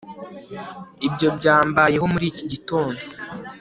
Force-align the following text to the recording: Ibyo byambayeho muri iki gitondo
Ibyo 1.07 1.27
byambayeho 1.37 2.05
muri 2.13 2.25
iki 2.31 2.43
gitondo 2.51 3.01